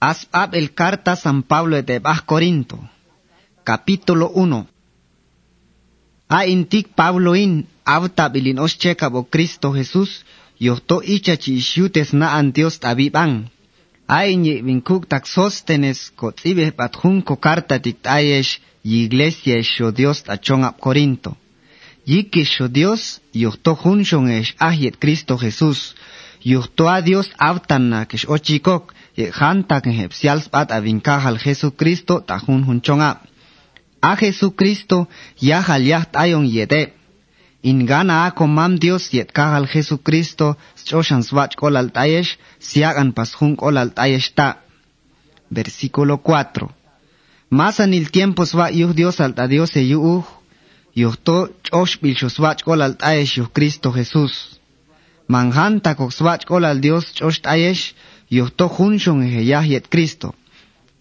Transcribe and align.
Asab 0.00 0.54
el 0.54 0.74
carta 0.74 1.16
San 1.16 1.42
Pablo 1.42 1.82
de 1.82 1.98
Baj 1.98 2.26
Corinto. 2.26 2.78
Capítulo 3.64 4.30
1. 4.34 4.66
A 6.28 6.46
intik 6.46 6.88
Pablo 6.94 7.34
in 7.34 7.66
avta 7.84 8.28
bilin 8.28 8.58
oscheca 8.58 9.08
bo 9.08 9.24
Cristo 9.24 9.72
Jesús, 9.72 10.26
yohto 10.58 11.00
ichachi 11.02 11.54
ishutes 11.56 12.12
na 12.12 12.36
an 12.36 12.52
Dios 12.52 12.78
tabibang. 12.78 13.48
A 14.06 14.26
inye 14.26 14.60
vinkuk 14.62 15.08
tak 15.08 15.26
sostenes 15.26 16.12
kot 16.14 16.44
ibe 16.44 16.70
patjunko 16.72 17.36
carta 17.40 17.80
tiktayesh 17.80 18.60
y 18.84 19.04
iglesia 19.04 19.56
esho 19.56 19.92
Dios 19.92 20.22
tachongap 20.22 20.78
Corinto. 20.78 21.36
Yikisho 22.04 22.68
Dios, 22.68 23.22
yohto 23.32 23.74
junshon 23.74 24.28
esh 24.30 24.54
ahiet 24.58 24.98
Cristo 24.98 25.38
Jesús, 25.38 25.96
yohto 26.44 26.88
a 26.88 27.00
Dios 27.00 27.32
avtana 27.38 28.04
kesh 28.06 28.28
ochikok, 28.28 28.92
ye 29.16 29.30
janta 29.32 29.80
que 29.80 29.90
hepsials 29.90 30.48
pat 30.48 30.70
avinkajal 30.70 31.38
Jesucristo 31.38 32.20
tajun 32.20 32.64
hunchonga. 32.68 33.20
A 34.00 34.16
Jesucristo 34.16 35.08
ya 35.40 35.64
yacht 35.78 36.16
ayon 36.16 36.46
yede. 36.46 36.92
Ingana 37.62 38.26
a 38.26 38.30
komam 38.30 38.78
Dios 38.78 39.12
yet 39.12 39.32
kahal 39.32 39.66
Jesucristo 39.66 40.56
choshan 40.84 41.22
swach 41.22 41.56
kolal 41.56 41.90
tayesh 41.90 42.38
siagan 42.60 43.12
pasjun 43.12 43.56
kolal 43.56 43.90
tayesh 43.90 44.34
ta. 44.34 44.62
Versículo 45.50 46.18
4. 46.22 46.68
Más 47.50 47.80
en 47.80 47.94
el 47.94 48.10
tiempo 48.10 48.44
swa 48.46 48.70
yuh 48.70 48.92
Dios 48.92 49.20
alta 49.20 49.48
Dios 49.48 49.76
e 49.76 49.82
yuh. 49.88 50.24
Yuhto 50.94 51.50
chosh 51.62 51.98
bilcho 52.00 52.28
swach 52.28 52.62
kolal 52.62 52.96
tayesh 52.96 53.38
yuh 53.38 53.50
Cristo 53.52 53.92
Jesús. 53.92 54.60
Manjanta 55.28 55.94
kok 55.94 56.12
swach 56.12 56.44
kolal 56.44 56.80
Dios 56.80 57.14
chosh 57.14 57.40
tayesh 57.40 57.94
yuhto 58.30 58.68
junshon 58.68 59.22
eje 59.22 59.42
yet 59.68 59.88
Cristo. 59.88 60.34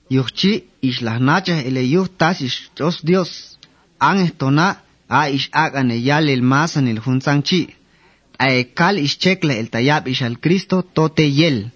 Yuhchi 0.09 0.63
ish 0.81 1.01
las 1.01 1.19
nachas 1.19 1.65
ele 1.65 1.83
yuh 1.83 2.07
tasish 2.17 2.69
chos 2.75 3.01
Dios. 3.03 3.57
An 3.99 4.17
estona 4.19 4.77
a 5.09 5.29
ish 5.29 5.49
agan 5.51 5.91
e 5.91 5.97
yal 5.97 6.29
el 6.29 6.41
masan 6.41 6.87
el 6.87 6.99
junsanchi. 6.99 7.75
A 8.37 8.51
e 8.51 8.63
kal 8.73 8.97
ish 8.99 9.17
chekle 9.17 9.59
el 9.59 9.69
tayab 9.69 10.07
ish 10.07 10.21
al 10.21 10.39
Cristo 10.39 10.81
tote 10.81 11.25
yel. 11.29 11.71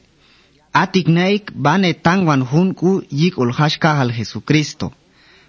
Atik 0.74 1.08
naik 1.08 1.52
bane 1.56 1.94
tangwan 1.94 2.42
hun 2.42 2.74
ku 2.74 3.02
yik 3.10 3.38
ul 3.38 3.52
hashka 3.52 4.00
al 4.00 4.12
Jesucristo. 4.12 4.94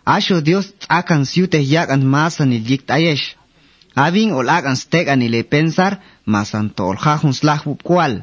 Asho 0.07 0.41
Dios 0.41 0.73
akan 0.89 1.27
siute 1.27 1.61
yagan 1.61 2.03
masan 2.05 2.53
el 2.53 2.65
yik 2.71 2.87
tayesh. 2.87 3.37
Avin 3.95 4.33
ol 4.33 4.49
agan 4.49 4.77
stek 4.77 5.09
an 5.09 5.23
ile 5.23 5.43
pensar 5.43 6.01
masan 6.25 6.71
to 6.71 6.85
ol 6.85 6.97
hajun 6.97 7.33
slahu 7.33 7.77
kwal. 7.77 8.23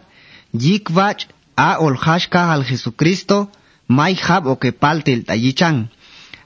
Yik 0.54 0.90
vach 0.90 1.28
a 1.58 1.80
ol 1.80 1.98
hashka 1.98 2.54
al 2.54 2.64
Jesucristo 2.64 3.50
mai 3.88 4.16
hab 4.16 4.46
o 4.46 4.60
que 4.60 4.72
palte 4.72 5.12
el 5.12 5.26
tayichan. 5.26 5.90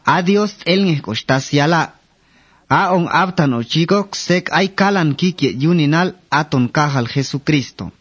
A 0.06 0.22
Dios 0.22 0.56
el 0.66 0.86
ngekostas 0.86 1.52
yala. 1.52 1.96
A 2.70 2.94
on 2.96 3.08
aptan 3.12 3.54
o 3.54 3.62
chikok 3.64 4.16
sek 4.16 4.50
ay 4.56 4.68
kalan 4.80 5.16
kikye 5.20 5.52
yuninal 5.64 6.16
aton 6.30 6.70
kahal 6.70 7.08
Jesucristo. 7.08 7.92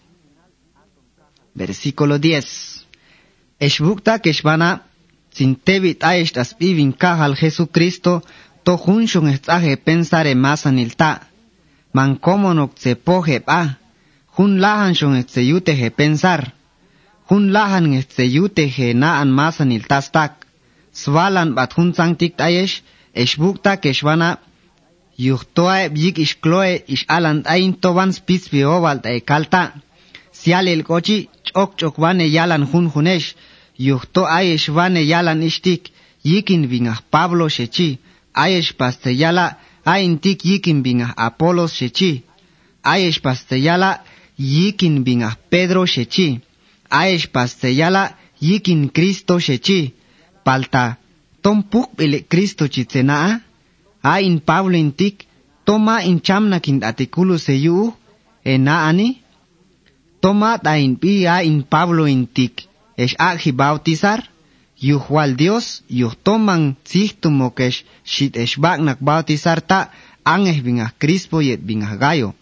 Versículo 1.55 2.19
10. 2.19 2.86
Eshbukta 3.58 4.20
keshbana 4.22 4.86
sintebit 5.34 6.05
aesh 6.05 6.33
tas 6.33 6.55
pibin 6.55 6.92
kahal 6.92 7.34
Jesucristo 7.34 8.22
to 8.62 8.78
junshon 8.78 9.27
estaje 9.34 9.77
pensare 9.77 10.34
masanilta. 10.34 11.27
Man 11.92 12.16
komonok 12.16 12.78
se 12.78 12.94
poje 12.94 13.41
pa. 13.41 13.81
Jun 14.36 14.61
lahan 14.62 14.94
shon 14.94 15.16
este 15.16 15.42
yute 15.42 15.75
pensar. 15.91 16.59
hun 17.31 17.53
lahan 17.55 17.84
ngeste 17.92 18.25
yute 18.36 18.64
he 18.77 18.89
na 18.95 19.11
an 19.20 19.31
masan 19.39 19.70
il 19.77 19.84
tastak. 19.91 20.33
Swalan 21.00 21.55
bat 21.56 21.70
hun 21.77 21.91
sang 21.95 22.14
tikt 22.20 22.41
ayesh, 22.48 22.83
eshbukta 23.22 23.72
keshwana, 23.83 24.31
yuhtoa 25.27 25.89
bjik 25.95 26.17
ishkloe 26.25 26.72
ish 26.94 27.05
alant 27.16 27.44
ain 27.55 27.72
toban 27.82 28.10
spis 28.19 28.43
biobalt 28.53 29.05
e 29.06 29.21
kalta. 29.31 29.62
Sial 30.38 30.66
el 30.75 30.82
kochi, 30.88 31.19
chok 31.47 31.71
chokwane 31.78 32.27
yalan 32.37 32.65
hun 32.71 32.87
hunesh, 32.93 33.28
yuhto 33.87 34.22
ayesh 34.38 34.69
wane 34.76 35.03
yalan 35.12 35.41
ishtik, 35.49 35.82
yikin 36.28 36.62
bingah 36.71 37.00
Pablo 37.12 37.47
shechi, 37.56 37.99
ayesh 38.34 38.72
pastellala, 38.78 39.47
ain 39.84 40.19
tik 40.19 40.44
yikin 40.44 40.82
bingah 40.84 41.12
Apolos 41.26 41.72
shechi, 41.78 42.12
ayesh 42.93 43.21
pastellala, 43.25 43.91
yikin 44.38 45.05
bingah 45.06 45.34
Pedro 45.50 45.87
shechi. 45.87 46.28
Ayesh 46.91 47.27
pasteyala 47.33 48.17
yikin 48.41 48.91
Cristo 48.91 49.39
shechi, 49.39 49.95
palta, 50.45 50.97
tom 51.43 51.62
puk 51.62 51.97
bele 51.97 52.25
Cristo 52.28 52.69
chitzenaa, 52.69 53.41
a 54.03 54.21
in 54.21 54.41
Pablo 54.41 54.77
intik, 54.77 55.27
toma 55.65 56.03
in 56.03 56.21
chamna 56.21 56.61
kin 56.61 56.83
artículo 56.84 57.39
seyu, 57.39 57.95
ena 58.45 58.89
ani, 58.89 59.23
toma 60.21 60.59
ta 60.59 60.75
in 60.77 60.97
pi 60.97 61.27
a 61.27 61.43
in 61.43 61.62
Pablo 61.62 62.06
intik, 62.06 62.67
es 62.97 63.15
agi 63.19 63.53
bautizar, 63.53 64.21
yuhual 64.81 65.37
Dios, 65.37 65.83
yuh 65.89 66.15
toman 66.25 66.77
zihtumo 66.89 67.50
kesh 67.50 67.84
shit 68.05 68.37
es 68.37 68.56
bagnak 68.56 68.99
bautizar 69.00 69.61
ta, 69.61 69.91
anges 70.25 70.62
bingah 70.62 70.93
Crispo 70.99 71.41
yet 71.41 71.61
bingah 71.61 71.97
gayo. 71.97 72.34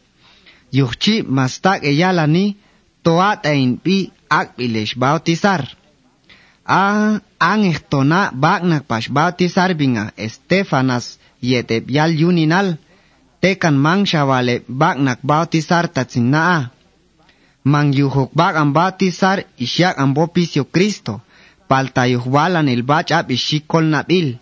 Yuhchi 0.73 1.23
mastak 1.23 1.83
eyalani, 1.83 2.57
toat 3.03 3.47
in 3.47 3.79
pi 3.79 4.13
akbilesh 4.31 4.95
bautizar. 4.97 5.63
A 6.65 7.21
anestona 7.39 8.31
bagnakpash 8.33 9.09
bautizar 9.11 9.75
binga 9.75 10.13
Estefanas 10.17 11.19
yetebyal 11.41 12.13
yuninal 12.21 12.77
tekan 13.41 13.77
mangshawale 13.77 14.63
bagnak 14.69 15.19
bautizar 15.23 15.89
tatsinaa. 15.89 16.71
Mangyuhok 17.65 18.31
bagan 18.35 18.73
bautizar 18.73 19.45
isyak 19.59 19.99
ambopisio 19.99 20.65
Cristo 20.65 21.21
paltayuhwalan 21.69 22.69
el 22.69 22.83
bach 22.83 23.11
ab 23.13 23.31
ishikol 23.31 23.85
nabil. 23.95 24.39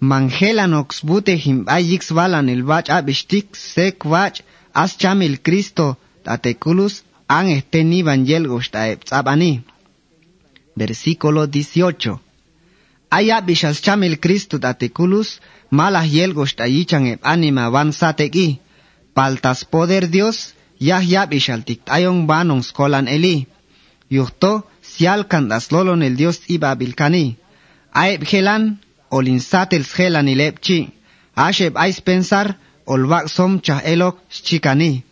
Mangelan 0.00 0.74
oxbute 0.74 1.34
himbayix 1.44 2.12
balan 2.18 2.48
el 2.48 2.62
bach 2.62 2.88
ab 2.90 3.08
ishtik 3.08 3.56
sek 3.56 4.04
bach 4.04 4.36
aschamil 4.74 5.38
Cristo 5.46 5.96
tateculus 6.24 7.02
tatekulus 7.28 7.36
ang 7.36 7.52
este 7.52 7.84
ni 7.84 8.00
evangel 8.00 8.48
gusta 8.48 8.88
abani. 9.10 9.60
Versículo 10.74 11.46
18. 11.46 12.20
Aya 13.10 13.40
bishas 13.40 13.82
chamil 13.82 14.18
Cristo 14.18 14.58
tatekulus 14.58 15.40
malah 15.70 16.06
yel 16.06 16.32
gostayichan 16.32 17.06
eb 17.06 17.20
anima 17.22 17.70
van 17.70 17.92
sateki. 17.92 18.60
Paltas 19.12 19.64
poder 19.64 20.08
Dios, 20.08 20.54
yah 20.78 21.02
yab 21.02 21.32
ishaltik 21.32 21.80
ayon 21.86 22.26
banong 22.26 22.62
skolan 22.62 23.08
eli. 23.08 23.46
Yuhto, 24.08 24.64
sial 24.80 25.28
kandas 25.28 25.72
lolon 25.72 26.02
el 26.02 26.16
Dios 26.16 26.40
iba 26.48 26.74
bilkani. 26.74 27.36
Aeb 27.92 28.24
gelan, 28.24 28.78
olinsatel 29.10 29.84
gelan 29.84 30.28
ilepchi. 30.28 30.92
Asheb 31.34 31.76
ais 31.76 32.00
pensar, 32.00 32.56
olvak 32.86 33.28
som 33.28 33.60
chah 33.60 33.82
elok 33.84 34.16
chikani. 34.30 35.07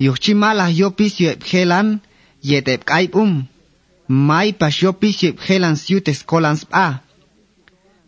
Yuchimala 0.00 0.66
yopis 0.70 1.20
yuepgelan 1.20 2.00
yetep 2.42 2.84
kaipum. 2.84 3.32
Maipas 4.08 4.82
yopis 4.82 5.22
yuepgelan 5.22 5.76
siutes 5.76 6.24
colans 6.30 6.64
pa. 6.64 6.86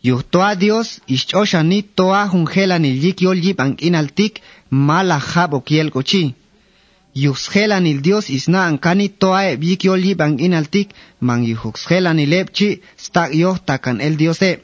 Yuchtoa 0.03 0.55
Dios 0.57 1.01
ischoshani 1.09 1.83
toa 1.97 2.23
hun 2.27 2.47
hungelan 2.47 2.85
ilik 2.85 3.21
yol 3.21 3.39
yip 3.45 3.61
inaltik 3.79 4.41
mala 4.71 5.19
jabo 5.21 5.61
kiel 5.61 5.91
kochi. 5.91 6.35
helan 7.55 7.87
il 7.87 8.01
Dios 8.03 8.31
isna 8.31 8.67
ankani 8.67 9.09
toa 9.09 9.51
eb 9.53 9.63
yik 9.63 9.85
yol 9.85 10.05
yip 10.05 10.21
inaltik 10.39 10.89
man 11.21 11.45
yuxgelan 11.45 12.19
ilepchi 12.19 12.81
stak 12.97 13.35
yoh 13.35 13.59
takan 13.67 14.01
el 14.01 14.17
Dios 14.17 14.43
eb. 14.43 14.61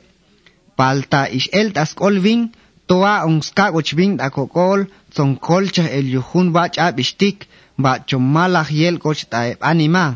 Palta 0.77 1.29
ish 1.29 1.49
eltas 1.53 1.95
kolvin 1.95 2.53
toa 2.89 3.25
un 3.27 3.43
skagoch 3.43 3.93
vin 3.99 4.17
da 4.17 4.31
kokol, 4.31 4.81
son 5.15 5.37
kolcha 5.47 5.85
el 5.99 6.07
yuhun 6.15 6.53
bach 6.57 6.79
ab 6.87 6.99
ishtik, 7.05 7.39
ba 7.83 7.93
chommalach 8.09 8.71
yel 8.71 8.97
koch 8.99 9.23
taeb 9.33 9.59
anima. 9.61 10.07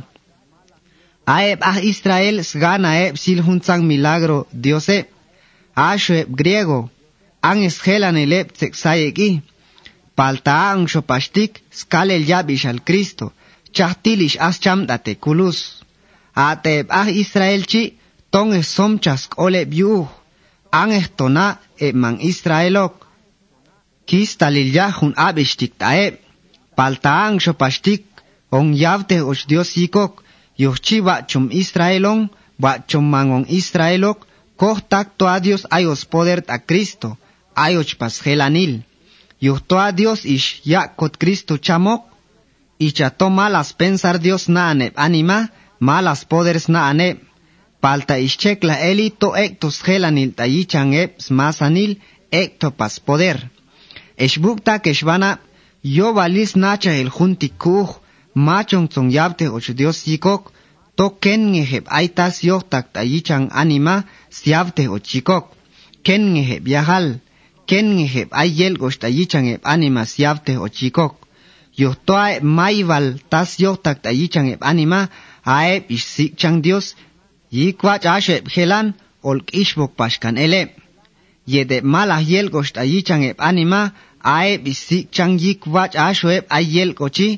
Aeb 1.26 1.58
ah 1.70 1.78
Israel 1.93 2.37
sgana 2.50 2.90
eb 3.06 3.14
sil 3.22 3.40
hunsang 3.46 3.82
milagro 3.90 4.38
Diose. 4.62 4.99
Ashoeb 5.75 6.28
griego. 6.40 6.90
Ang 7.49 7.64
esgelan 7.69 8.17
el 8.17 8.32
eb 8.40 8.49
sexayeki. 8.61 9.31
Palta 10.17 10.56
ang 10.72 10.88
shopashtik 10.93 11.62
skale 11.70 12.14
el 12.19 12.25
yabish 12.31 12.67
al 12.67 12.81
Cristo. 12.88 13.32
Chahtilish 13.75 14.37
as 14.46 14.58
cham 14.62 14.87
date 14.88 15.14
kulus. 15.25 15.58
Ateb 16.34 16.87
ah 17.00 17.08
Israel 17.22 17.62
chi 17.70 17.82
tong 18.32 18.52
es 18.58 18.69
somchas 18.76 19.22
ole 19.37 19.62
biu. 19.72 20.08
Ang 20.81 20.90
estona 21.00 21.46
eb 21.55 21.69
man 21.94 22.21
Israelok. 22.21 23.06
Kistalil 24.06 24.71
yahun 24.75 25.12
abishtik 25.17 25.79
taeb. 25.79 26.21
Palta 26.77 27.27
ang 27.27 27.41
shopashtik 27.41 28.05
on 28.50 28.75
yavte 28.75 29.21
och 29.23 29.41
Dios 29.49 29.77
yikok. 29.77 30.23
yuhchiba 30.61 31.25
chum 31.31 31.49
Israelon 31.50 32.29
Wa 32.61 32.77
chomangon 32.85 33.49
Israelok, 33.49 34.29
kohtak 34.61 35.17
to 35.17 35.25
a 35.25 35.41
Dios 35.41 35.65
ayos 35.73 36.05
poder 36.05 36.44
a 36.49 36.61
Cristo, 36.61 37.17
ayoch 37.56 37.97
pas 37.97 38.21
gelanil. 38.21 38.85
Yuhto 39.41 39.81
a 39.81 39.88
Dios 39.93 40.29
ish 40.29 40.61
ya 40.69 40.93
kot 40.93 41.17
Cristo 41.17 41.56
chamok, 41.56 42.05
y 42.77 42.93
chato 42.93 43.31
malas 43.32 43.73
pensar 43.73 44.21
Dios 44.21 44.49
na 44.53 44.71
anep 44.71 44.93
anima, 45.00 45.49
malas 45.81 46.29
poderes 46.29 46.69
na 46.69 46.93
anep. 46.93 47.25
Palta 47.81 48.19
ischec 48.19 48.65
la 48.69 48.77
elito 48.91 49.29
ectus 49.37 49.77
gelanil 49.87 50.32
tayichan 50.38 50.93
eps 51.03 51.31
masanil 51.31 51.93
ectopas 52.31 53.00
poder. 53.00 53.38
Esbukta 54.17 54.79
keshvana 54.85 55.31
yo 55.82 56.12
valis 56.15 56.53
nacha 56.56 56.93
el 57.00 57.11
juntikuj 57.17 57.88
machon 58.35 58.88
tzon 58.88 59.09
yabte 59.11 59.49
och 59.49 59.65
dios 59.79 59.99
yikok 60.06 60.53
token 60.97 61.43
ngeheb 61.53 61.85
aitas 61.88 62.44
yo 62.44 62.61
tak 62.61 62.93
tayichan 62.93 63.49
anima 63.62 64.05
siabte 64.31 64.88
och 64.88 65.06
yikok. 65.15 65.47
Ken 66.05 66.23
ngeheb 66.35 66.69
yahal. 66.69 67.06
Ken 67.67 67.87
ngeheb 67.97 68.29
ayel 68.43 68.77
gosh 68.77 68.99
tayichan 68.99 69.47
eb 69.55 69.61
anima 69.65 70.05
siabte 70.05 70.59
och 70.59 70.82
yikok. 70.82 71.15
Yohtoa 71.79 72.41
mayval 72.43 73.06
tas 73.31 73.59
yo 73.59 73.77
tak 73.77 74.03
tayichan 74.03 74.47
eb 74.53 74.61
anima 74.61 75.09
aeb 75.44 75.82
isikchan 75.88 76.61
dios 76.61 76.87
yikok. 76.93 77.09
Yikwa 77.52 77.99
chashe 77.99 78.37
helan 78.55 78.94
olkish 79.23 79.75
bokpashkan 79.79 80.37
ele. 80.37 80.62
Yede 81.47 81.81
malah 81.82 82.23
yel 82.31 82.49
gosht 82.55 82.76
ayichan 82.82 83.23
eb 83.31 83.38
anima 83.38 83.81
ae 84.23 84.58
bisik 84.64 85.05
chan 85.14 85.38
yikwa 85.43 85.85
chasho 85.94 86.29
eb 86.38 86.44
ayel 86.58 86.91
kochi 86.94 87.29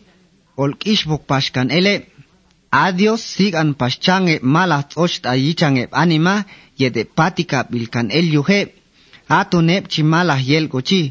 olkish 0.62 1.02
bokpashkan 1.08 1.68
ele. 1.78 1.94
Adios 2.70 3.22
sig 3.34 3.54
an 3.54 3.70
paschan 3.80 4.28
eb 4.34 4.42
malah 4.54 4.82
tosht 4.92 5.22
ayichan 5.34 5.76
eb 5.82 5.90
anima 6.02 6.34
yede 6.80 7.02
patika 7.16 7.58
bilkan 7.70 8.08
el 8.18 8.26
yuhe. 8.34 8.60
Atuneb 9.28 9.84
chimalah 9.92 10.40
yel 10.50 10.68
kochi. 10.68 11.02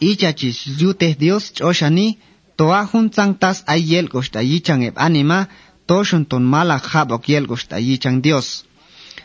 Ichachis 0.00 0.58
yuteh 0.80 1.14
Dios 1.22 1.44
choshani 1.56 2.18
toa 2.56 2.80
juntzantas 2.90 3.58
ayel 3.74 4.06
gosht 4.12 4.34
ayichan 4.36 4.80
eb 4.88 4.94
anima 5.06 5.38
toshun 5.86 6.24
ton 6.30 6.44
malah 6.52 6.82
habok 6.92 7.28
yel 7.28 7.46
goshta 7.46 7.76
yichang 7.78 8.20
Dios. 8.22 8.64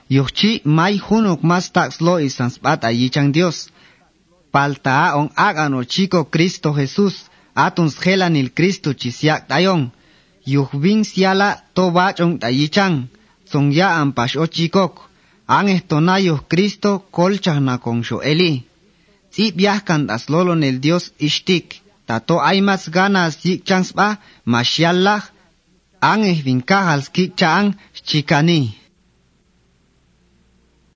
Yuchi 0.09 0.61
may 0.65 0.97
hunuk 0.97 1.41
mas 1.43 1.69
tax 1.75 2.01
lo 2.01 2.17
isans 2.17 2.57
bat 2.63 2.81
ayichang 2.83 3.31
Dios. 3.31 3.69
Palta 4.51 5.15
on 5.19 5.29
agano 5.35 5.83
chico 5.83 6.29
Cristo 6.33 6.73
Jesús, 6.73 7.29
atuns 7.53 7.93
gelanil 8.03 8.49
Cristo 8.57 8.93
chisiak 8.93 9.47
tayon. 9.47 9.91
Yuhbin 10.45 11.05
siala 11.05 11.61
to 11.75 11.91
bachong 11.91 12.41
tayichang, 12.41 13.07
song 13.45 13.69
ya 13.71 14.01
ampash 14.01 14.35
o 14.35 14.45
chikok. 14.49 15.05
Ang 15.45 15.69
estonayos 15.69 16.41
Cristo 16.49 17.05
colchas 17.11 17.61
na 17.61 17.77
sho 18.01 18.21
eli. 18.21 18.65
Si 19.29 19.51
viajan 19.51 20.07
das 20.07 20.29
lolo 20.29 20.55
nel 20.55 20.81
Dios 20.81 21.13
ishtik, 21.17 21.81
tato 22.05 22.41
hay 22.41 22.61
más 22.61 22.89
ganas 22.89 23.45
yik 23.45 23.63
chans 23.63 23.93
ba, 23.93 24.19
mashiallah, 24.45 25.21
ang 26.01 26.23
ehvinkahals 26.23 27.11
kichang 27.11 27.75
chikani. 28.07 28.75